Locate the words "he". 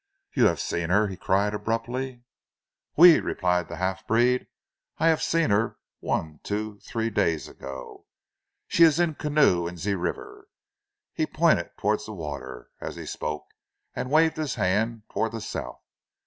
1.09-1.15, 11.13-11.27, 12.95-13.05